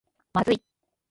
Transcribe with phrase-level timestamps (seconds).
[0.33, 0.61] まずい